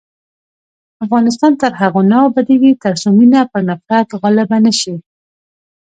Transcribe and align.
افغانستان 1.05 1.51
تر 1.61 1.71
هغو 1.81 2.01
نه 2.11 2.17
ابادیږي، 2.27 2.71
ترڅو 2.83 3.07
مینه 3.17 3.41
پر 3.51 3.61
نفرت 3.69 4.07
غالبه 4.21 4.57
نشي. 4.65 4.95